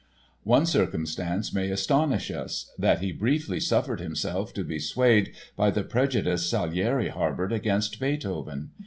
One 0.45 0.65
circumstance 0.65 1.53
may 1.53 1.69
astonish 1.69 2.31
us—that 2.31 3.01
he 3.01 3.11
briefly 3.11 3.59
suffered 3.59 3.99
himself 3.99 4.51
to 4.55 4.63
be 4.63 4.79
swayed 4.79 5.31
by 5.55 5.69
the 5.69 5.83
prejudice 5.83 6.49
Salieri 6.49 7.09
harbored 7.09 7.53
against 7.53 7.99
Beethoven. 7.99 8.71